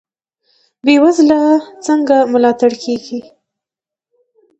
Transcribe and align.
بې 0.83 0.95
وزله 1.03 1.39
څنګه 1.85 2.15
ملاتړ 2.33 2.71
کیږي؟ 2.83 3.19